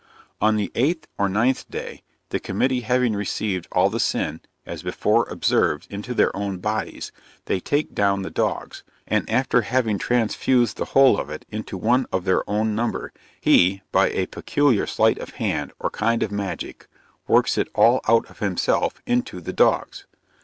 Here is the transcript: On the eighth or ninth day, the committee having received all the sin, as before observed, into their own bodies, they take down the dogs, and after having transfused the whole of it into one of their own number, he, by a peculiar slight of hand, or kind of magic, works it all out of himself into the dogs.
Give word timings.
On 0.41 0.55
the 0.55 0.71
eighth 0.73 1.05
or 1.19 1.29
ninth 1.29 1.69
day, 1.69 2.01
the 2.29 2.39
committee 2.39 2.79
having 2.79 3.13
received 3.15 3.67
all 3.71 3.87
the 3.87 3.99
sin, 3.99 4.41
as 4.65 4.81
before 4.81 5.29
observed, 5.29 5.85
into 5.91 6.15
their 6.15 6.35
own 6.35 6.57
bodies, 6.57 7.11
they 7.45 7.59
take 7.59 7.93
down 7.93 8.23
the 8.23 8.31
dogs, 8.31 8.81
and 9.07 9.29
after 9.29 9.61
having 9.61 9.99
transfused 9.99 10.77
the 10.77 10.85
whole 10.97 11.19
of 11.19 11.29
it 11.29 11.45
into 11.51 11.77
one 11.77 12.07
of 12.11 12.25
their 12.25 12.41
own 12.49 12.73
number, 12.73 13.13
he, 13.39 13.83
by 13.91 14.09
a 14.09 14.25
peculiar 14.25 14.87
slight 14.87 15.19
of 15.19 15.35
hand, 15.35 15.71
or 15.77 15.91
kind 15.91 16.23
of 16.23 16.31
magic, 16.31 16.87
works 17.27 17.55
it 17.55 17.67
all 17.75 18.01
out 18.07 18.27
of 18.27 18.39
himself 18.39 19.03
into 19.05 19.39
the 19.39 19.53
dogs. 19.53 20.07